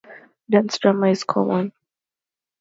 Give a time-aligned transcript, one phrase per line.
[0.49, 1.73] Dance-drama is common.